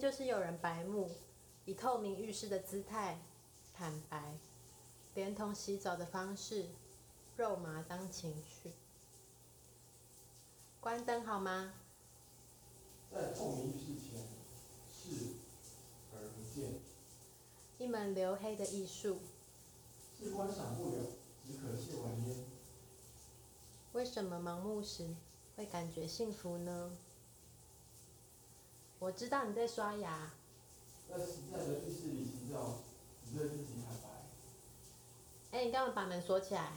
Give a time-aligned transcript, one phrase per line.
[0.00, 1.08] 就是有人白目，
[1.64, 3.20] 以透明浴室的姿态
[3.72, 4.34] 坦白，
[5.14, 6.66] 连同洗澡的方式
[7.36, 8.72] 肉麻当情趣。
[10.80, 11.74] 关灯好吗？
[13.12, 14.26] 在透明浴室前
[14.92, 15.34] 视
[16.12, 16.80] 而不见，
[17.78, 19.20] 一门留黑的艺术，
[20.18, 20.96] 是观赏不了，
[21.46, 22.36] 只可亵玩焉。
[23.92, 25.14] 为什么盲目时
[25.56, 26.90] 会感觉幸福呢？
[29.02, 30.30] 我知道你在刷牙，
[31.10, 32.78] 在实在的浴室里洗澡，
[33.26, 35.58] 只对自己坦白。
[35.58, 36.70] 哎，你干嘛把门锁起来？